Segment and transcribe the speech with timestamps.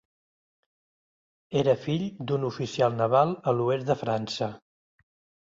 [1.61, 4.51] Era fill d'un oficial naval a l'oest de França.